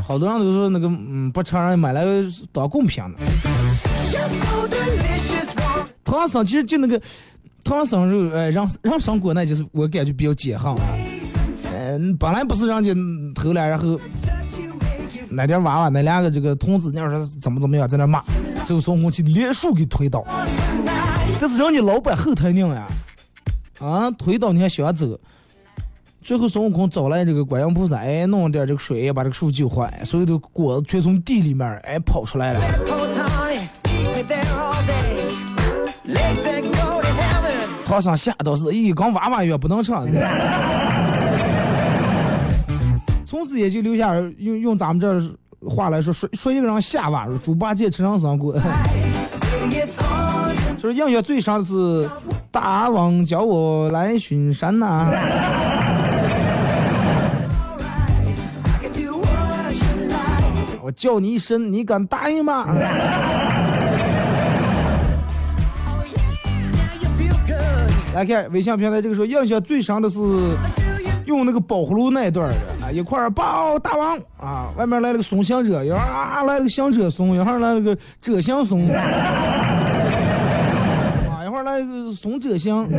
[0.08, 2.05] 好多人都说那个嗯不承认买来
[2.53, 3.20] 当贡品的。
[6.05, 6.99] 唐僧其实就那个
[7.62, 10.82] 唐僧肉，哎，让让上锅那就是我感觉比较解恨啊。
[11.74, 12.95] 嗯，本来不是人家
[13.36, 13.99] 偷来，然后
[15.30, 18.24] 那点娃娃那两个这个童子娘说怎么怎么样在那骂，
[18.64, 20.24] 最后孙悟空去连树给推倒，
[21.38, 22.88] 但是人家老板后台硬呀，
[23.82, 25.20] 啊，推倒你还想走。
[26.28, 32.59] 最后孙悟空找来这个观音菩萨，哎，弄点这个水，把这个树救活，哎所有的果子全从地里面哎跑出来了。
[32.86, 35.32] Post honey, keep it there all day.
[36.03, 37.86] Legs that go to heaven.
[37.86, 40.05] 唐僧吓到是，咦，刚娃娃一样不能唱。
[43.25, 45.21] 从此也就留下用用咱们这
[45.65, 48.53] 话来说，说说一个人吓娃，猪八戒吃上三果。
[50.78, 52.09] 就是印象最深的是
[52.51, 55.09] 大王叫我来巡山呐、
[60.88, 62.65] 我叫你一声，你敢答应吗.
[68.15, 70.17] 来看微信平台这个时候，印象最深的是
[71.25, 79.03] 用那个宝葫芦那一段的啊，一块儿抱大王啊，外面来了个松行者，一会儿啊来了个香者松，一会儿来了个者香松，啊，
[81.45, 82.89] 一会儿来个松者香，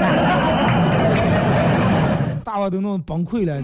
[2.45, 3.63] 大王都弄崩溃了。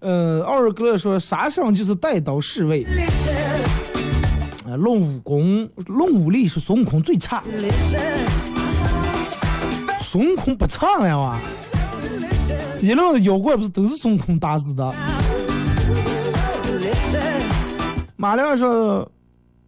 [0.00, 2.86] 呃，奥尔格勒说杀生就是带刀侍卫。
[4.64, 7.42] 呃，论武功、论武力是孙悟空最差。
[10.00, 11.38] 孙悟空不差了哇。
[12.80, 14.94] 一路的妖怪不是都是孙悟空打死的.
[18.16, 19.10] 马亮说：“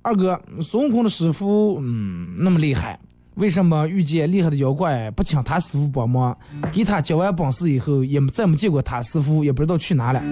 [0.02, 2.98] 二哥，孙悟空的师傅，嗯，那么厉害，
[3.34, 6.34] 为什么遇见厉害的妖怪不请他师傅帮忙？
[6.72, 10.22] 给他教完本事以后，也再没见过他师傅，也不知道去哪了。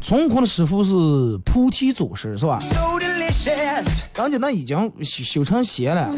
[0.00, 0.92] 孙悟空的师傅是
[1.44, 2.58] 菩提祖师，是吧？
[4.16, 6.10] 人家那已经修修成仙了，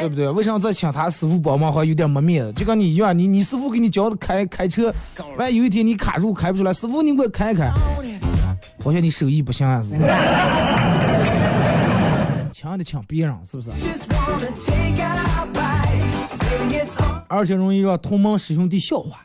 [0.00, 0.28] 对不对？
[0.28, 2.52] 为什么再请他师傅帮忙，好像有点没面子？
[2.54, 4.92] 就跟你一样，你你师傅给你教开开车，
[5.36, 7.70] 万一有一天你卡住开不出来，师傅你给我开开。”
[8.84, 9.90] 好像你手艺不行啊，是？
[12.52, 13.70] 抢的抢别人，是不是？
[17.28, 19.20] 而且容易让同盟师兄弟笑话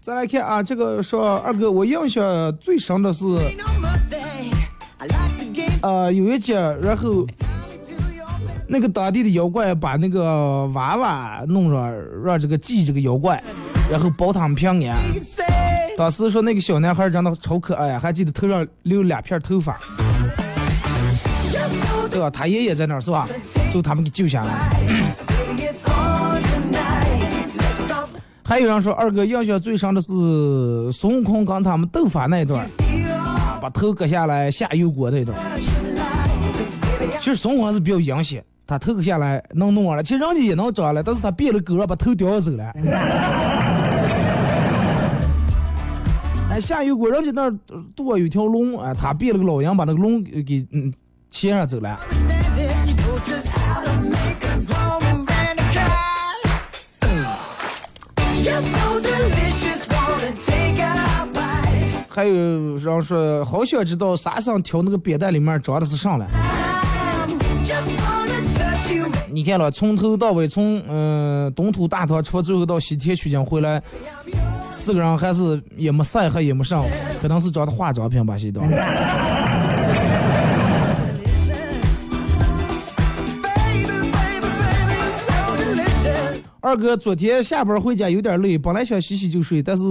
[0.00, 3.24] 再来看啊，这个说二哥，我印象最深的是，
[5.82, 7.26] 呃，有一节，然后
[8.68, 13.42] 那个当地的妖怪把那个娃娃弄上，让这个祭这个妖怪，
[13.90, 14.96] 然后保他们平安。
[15.96, 19.78] 当时说那个小男孩长得超可爱，还记得头上留两片头发，
[22.10, 22.30] 对吧？
[22.30, 23.28] 他爷爷在那儿是吧？
[23.68, 24.70] 最后他们给救下来。
[28.44, 30.12] 还有人说二哥印象最深的是
[30.92, 32.66] 孙悟空跟他们斗法那一段，
[33.62, 35.38] 把头割下来下油锅那一段。
[37.20, 42.64] 其实孙悟空还是比较阴险，他头割下来能弄完了，其实人家也能找来，但是他变了狗了，把头叼走了。
[46.50, 47.54] 哎，下油锅，人家那儿
[47.94, 50.92] 剁有条龙，哎，他变了个老鹰，把那个龙给给嗯
[51.30, 51.96] 切上走了。
[62.14, 66.26] 还有人说，好想知道沙僧挑那个扁担里面装的是啥了。
[69.30, 73.82] 你看了，从头到尾，从嗯、东土大唐出，最后到西天取经回来，
[74.68, 76.84] 四个人还是也没晒黑，也没上，
[77.22, 78.68] 可能是装的化妆品吧，西东。
[78.68, 78.76] baby,
[83.42, 83.86] baby,
[84.52, 86.42] baby, so delicious.
[86.60, 89.82] 二二哥昨天下班回家有点累，本来想洗洗就睡，但是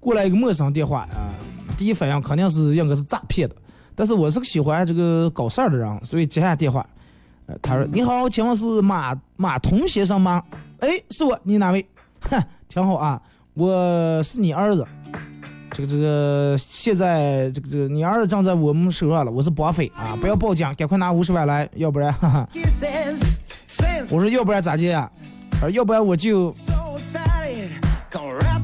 [0.00, 1.30] 过来一个陌生电话啊，
[1.78, 3.54] 第一反应肯定是应该是诈骗的。
[3.94, 6.84] 但是我是个喜欢这个搞事儿的人，所以接下电话。
[7.46, 10.42] 呃他说：“你好，请问是马马童先生吗？”
[10.78, 11.84] 哎，是我，你哪位？
[12.30, 13.20] 哼， 挺好啊，
[13.54, 14.86] 我是你儿子。
[15.72, 20.16] 这个这个，现在这个这个，你儿子正在我们手上了，我是绑匪啊！
[20.20, 22.48] 不要报警，赶快拿五十万来，要不然，哈哈。
[24.10, 25.10] 我说要不然咋接啊？
[25.72, 26.54] 要不然我就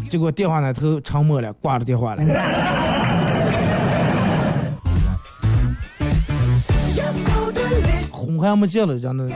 [0.08, 2.22] 结果电话那头沉默了，挂了电话了。
[6.94, 8.10] you so delicious.
[8.10, 9.28] 红还没接了，真的。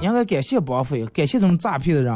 [0.00, 2.14] 应该感谢绑匪，感谢这种诈骗的人，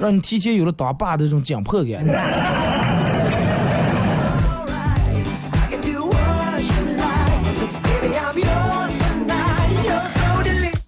[0.00, 2.73] 让你提前有了当爸的这种紧迫感。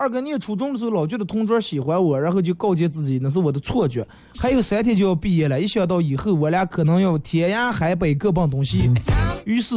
[0.07, 4.07] 二哥念初中的时候，老觉得同桌喜欢我，然后就告诫自己那是我的错觉。
[4.39, 8.89] 还有三天就要毕业了，一想到以后我俩可能要天涯海北各奔东西，
[9.45, 9.75] 于是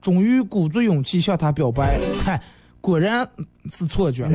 [0.00, 2.00] 终于鼓足勇气向他表白。
[2.24, 2.42] 嗨，
[2.80, 3.28] 果然
[3.70, 4.26] 是错觉，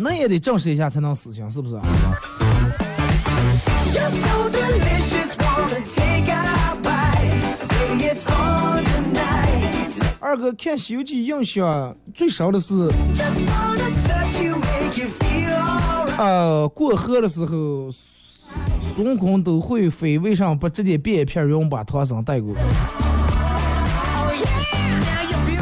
[0.00, 1.78] 那也得证实一下才能死刑，是不是？
[10.22, 12.74] 二哥看《西游记》印象最少的是，
[16.18, 17.88] 呃，过河的时候，
[18.94, 22.54] 孙悟空都会飞，为啥不直接变一片云把唐僧带过？
[22.54, 22.60] 去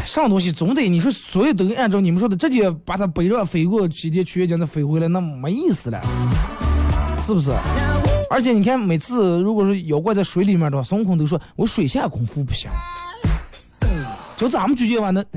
[0.05, 6.03] 上东西总得你说所有都按照你们说的直接把它背着飞过西天取经再飞回来，那没意思了，
[7.23, 7.53] 是不是？
[8.29, 12.69] 而且你看，每次如果说妖怪在水里面的话，孙悟空都说我水下功夫不行，
[14.39, 15.23] 就咱们举荐完的，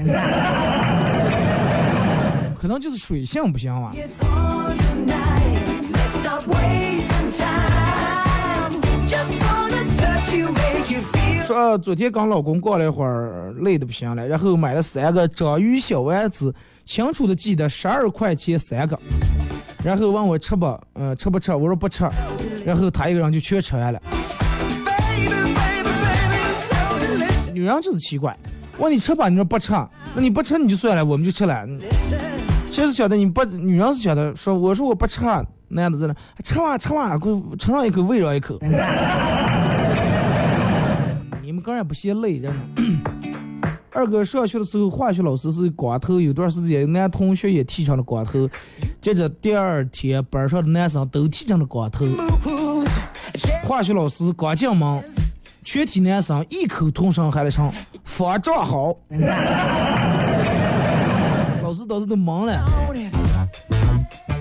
[2.55, 3.91] 可能就是水性不行吧。
[11.47, 16.53] 说、昨天跟老公逛了一会儿，累的不行了，然后买了三个章鱼小丸子，
[16.85, 18.97] 清楚的记得十二块钱三个，
[19.83, 21.51] 然后问我吃不，嗯、吃不吃？
[21.55, 22.07] 我说不吃，
[22.63, 23.99] 然后他一个人就全吃完了。
[27.51, 28.37] 女人就是奇怪，
[28.77, 29.71] 问你吃吧，你说不吃，
[30.15, 31.67] 那你不吃你就算了，我们就吃了。
[32.69, 35.21] 其实晓得你不，女人是晓得说，我说我不吃，
[35.69, 38.57] 男的在那吃吧吃吧，给我尝上一口，喂上一口。
[41.43, 42.57] 你们个人不嫌累，真的。
[43.93, 48.49] 二哥上学的时候，化学老师是光头，有段时间男同学也剃成了光头，
[49.01, 52.05] 接着第二天班上的男生都剃成了光头。
[53.63, 55.03] 化学老师刚进门，
[55.63, 57.71] 全体男生异口同声喊了声
[58.03, 58.95] “方丈好”，
[61.61, 62.65] 老师当时都懵了。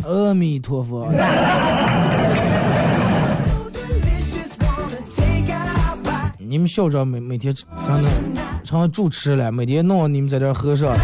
[0.05, 1.07] 阿弥陀佛，
[6.39, 8.09] 你们校长每每天真的
[8.65, 10.97] 成了主持了，每天弄你们在这喝上。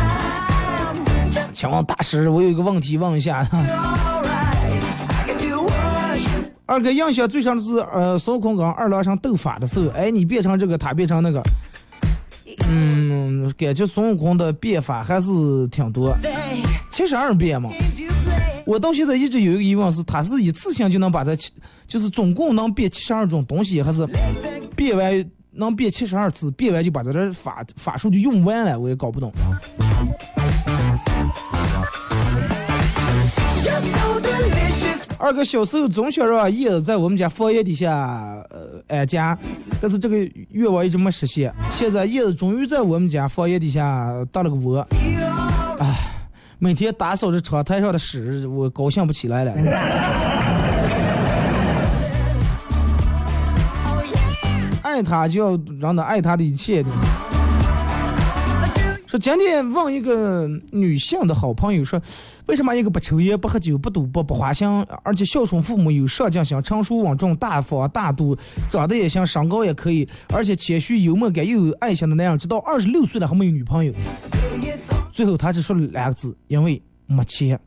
[1.53, 3.47] 请问大师，我有一个问题问一下。
[6.67, 11.41] 二哥印象最深的是，呃，孙悟空跟二郎神斗法的时候，哎，你变成这个，他变成那个，
[12.69, 15.31] 嗯，感觉孙悟空的变法还是
[15.69, 16.13] 挺多，
[16.91, 17.71] 七十二变嘛。
[18.65, 21.53] 我到现在一直有一个疑问是，他是一次性就能把这七，
[21.87, 24.05] 就是总共能变七十二种东西，还是
[24.75, 28.77] 变完能变七十二次，变完就把这这法法术就用完了？
[28.77, 29.33] 我也搞不懂。
[35.27, 39.37] 二哥小时候总想让叶子在我们家房檐底下呃安家，
[39.81, 40.17] 但是这个
[40.53, 41.53] 愿望一直没实现。
[41.69, 44.87] 现在叶子终于在我们家房檐底下搭了个窝，
[45.81, 46.29] 哎，
[46.61, 49.53] 每天打扫着窗台上的屎，我高兴不起来了。
[54.83, 56.89] 爱他就要让他爱他的一切的。
[59.17, 61.99] 说今天问一个女性的好朋友说，
[62.45, 64.69] 为什么一个不抽烟、不喝酒、不赌博、不花心，
[65.03, 68.37] 而且孝顺父母、有上进心、成熟稳重、大方大度，
[68.71, 73.93] 长得也行，身高也可以，而且谦虚幽默感又有爱心的男人，直到二十六岁了还没有女朋友？
[75.11, 77.59] 最后他只说了两个字：因为没钱。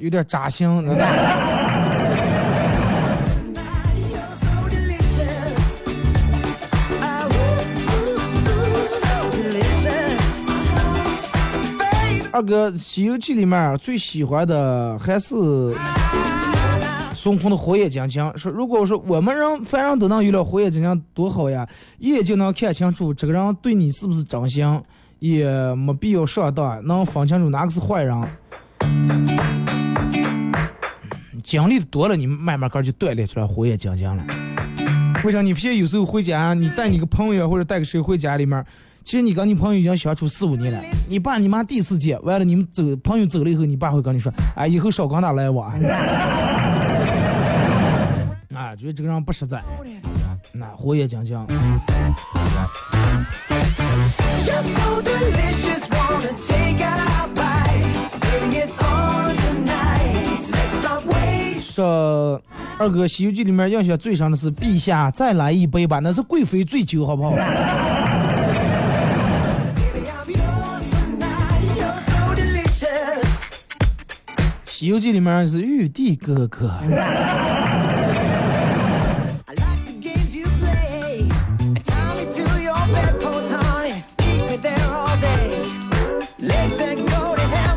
[0.00, 1.69] 有点扎心，知道吧
[12.32, 15.34] 二哥，《西游记》里面最喜欢的还是
[17.14, 21.68] 孙悟空的火眼金睛说，如果说我们人凡人都能有了火眼金睛，多好呀！
[21.98, 24.80] 一眼就能看清楚这个人对你是不是真心，
[25.18, 28.16] 也没必要上当，能分清楚哪个是坏人。
[31.42, 34.24] 经历的多了，你慢慢个就锻炼出来火眼金睛了。
[35.24, 35.42] 为啥？
[35.42, 38.64] 你现在有时候回家，你带你个朋友或者带个谁回家里面，
[39.02, 45.72] 其实你跟你朋友已经相处四五年了，你爸你妈第一次见，完了你们走，朋友走了以后，你爸会跟你说，哎，以后少跟他来往。
[48.54, 49.62] 啊，觉得这个人不实在，
[50.52, 51.46] 那火眼金睛。
[61.62, 62.40] 说
[62.78, 67.30] 二哥，《西游记》里面印象最深的是陛下再来一杯吧，那是贵妃醉酒，好不好？
[74.80, 76.72] 《西游记》里面是玉帝哥哥。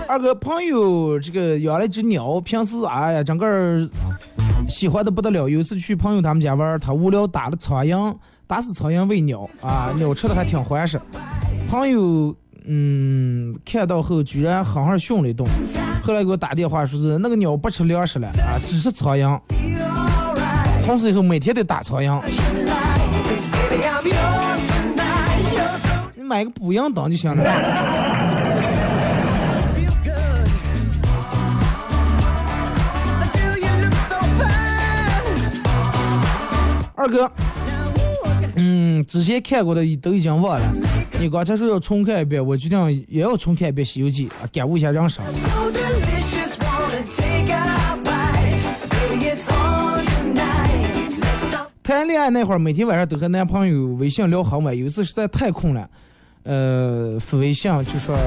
[0.07, 3.85] 二哥朋友这个养了一只鸟，平时哎呀整个儿
[4.69, 5.49] 喜欢的不得了。
[5.49, 8.15] 有一次去朋友他们家玩，他无聊打了苍蝇，
[8.47, 10.97] 打死苍蝇喂鸟啊，鸟吃的还挺欢实。
[11.69, 12.33] 朋友
[12.65, 15.47] 嗯看到后居然狠狠训了一顿，
[16.03, 19.39] 后来给我打电话说是那个鸟不吃粮食了啊，只吃苍蝇。
[20.81, 22.21] 从此以后每天得打苍蝇，
[26.15, 27.43] 你买个补阳灯就行了。
[36.95, 37.29] 二哥，
[38.55, 40.65] 嗯，之前看过的都已经忘了。
[41.23, 45.23] 你刚才说要重看一遍，我决定也要重看一遍《西游记》啊，感悟一下人生。
[51.81, 55.89] 谈恋爱那会儿，每天晚上都和男朋友微信聊很晚，有一次实在太困了，
[56.43, 58.17] 呃，发微信就说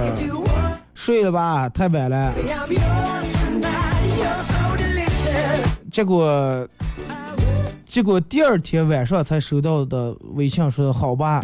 [0.95, 2.33] 睡了吧，太晚了。
[5.93, 6.67] 结果，
[7.85, 11.43] 结果第二天晚上才收到的微信说好吧，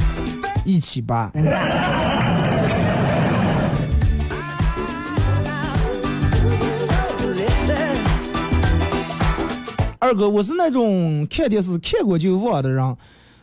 [0.64, 1.30] 一起吧。
[9.98, 12.96] 二哥，我是那种看电视看过就忘的人，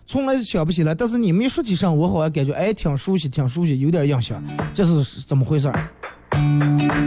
[0.06, 0.94] 从来想不起来。
[0.94, 4.44] 但是你没说起上，我好像感觉哎挺熟悉，挺熟悉，有点印象。
[4.74, 5.72] 这是怎么回事？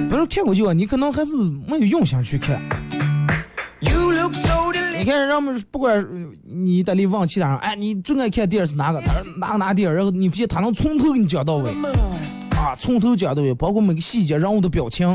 [0.09, 1.37] 不是看过就忘，你可能还是
[1.67, 2.61] 没有用心去看。
[5.03, 6.07] 你看，人们不管呃
[6.45, 9.01] 你在里问其他人，哎，你最爱看电视哪个？
[9.01, 11.71] 他说哪个哪个电影，然后你发现他能从头给你讲到尾，
[12.51, 15.09] 啊，从头讲到尾，包括每个细节、人物的表情。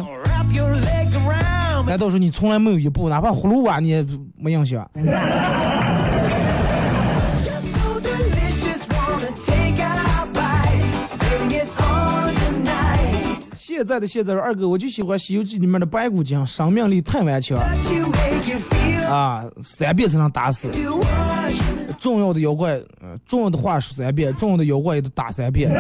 [1.88, 4.06] 难道说你从来没有一部，哪怕葫芦娃你也
[4.38, 4.86] 没印象.
[13.56, 17.58] 现在的现在，二哥，我就喜欢《西游记》里面的白骨精，生命力太顽强
[19.08, 20.70] 啊，三遍才能打死。
[22.00, 22.80] 重要的妖怪，
[23.26, 25.72] 重要的话说三遍，重要的妖怪也得打三遍。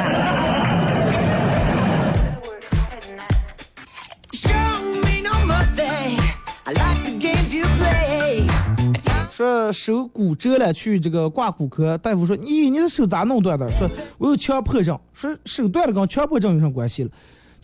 [9.29, 13.71] 说手骨折了，去这个挂骨科，大夫说你你的手咋弄断的？
[13.71, 14.99] 说我有强迫症。
[15.13, 17.09] 说手断了跟强迫症有什么关系了？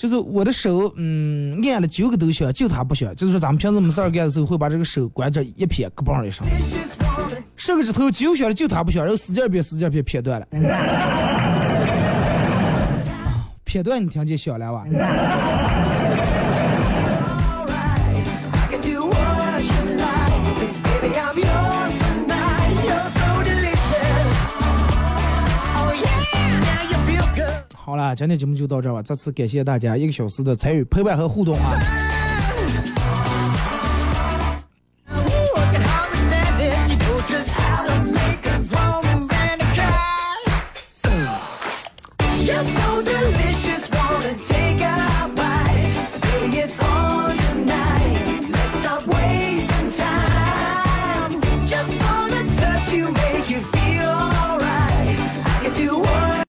[0.04, 3.16] 就是我的手，嗯，按了九个都响，就他不响。
[3.16, 6.45] 就是说咱们平时没事儿干的时候，会把这个手关着一撇，咯嘣一声，
[7.56, 10.47] 十个指头九响了，就他不响，然后使劲儿撇，使劲儿撇，撇断了。
[13.64, 14.84] 撇断你听见响了吧？
[27.86, 29.02] 好了，今天节目就到这儿吧。
[29.02, 32.23] 再次感谢大家一个小时的参与、陪伴和互动啊！